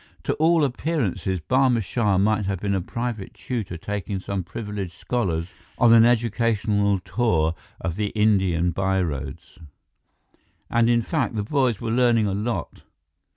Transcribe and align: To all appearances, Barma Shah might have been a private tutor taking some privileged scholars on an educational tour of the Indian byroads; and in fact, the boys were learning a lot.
To 0.23 0.33
all 0.37 0.63
appearances, 0.63 1.41
Barma 1.41 1.83
Shah 1.83 2.17
might 2.17 2.45
have 2.47 2.59
been 2.59 2.73
a 2.73 2.81
private 2.81 3.35
tutor 3.35 3.77
taking 3.77 4.19
some 4.19 4.41
privileged 4.43 4.93
scholars 4.93 5.45
on 5.77 5.93
an 5.93 6.05
educational 6.05 6.97
tour 6.97 7.53
of 7.79 7.97
the 7.97 8.07
Indian 8.07 8.71
byroads; 8.71 9.59
and 10.71 10.89
in 10.89 11.03
fact, 11.03 11.35
the 11.35 11.43
boys 11.43 11.79
were 11.79 11.91
learning 11.91 12.25
a 12.25 12.33
lot. 12.33 12.81